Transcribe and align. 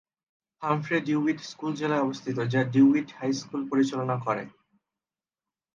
Humphry 0.61 0.97
DeWitt 1.01 1.39
school 1.51 1.71
জেলায় 1.75 2.03
অবস্থিত, 2.03 2.37
যা 2.53 2.61
ডিউইট 2.73 3.07
হাই 3.17 3.31
স্কুল 3.33 3.61
পরিচালনা 3.71 4.15
করে। 4.25 4.43